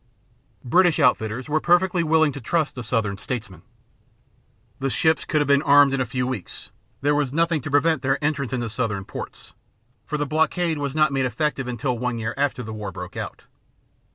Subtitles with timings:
[0.63, 3.61] British outfitters were perfectly willing to trust the Southern statesmen.
[4.79, 8.01] The ships could have been armed in a few weeks; there was nothing to prevent
[8.01, 9.53] their entrance into Southern ports,
[10.07, 13.43] for the blockade was not made effective until one year after the war broke out.